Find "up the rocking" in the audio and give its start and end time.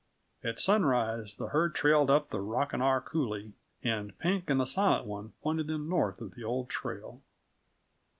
2.09-2.81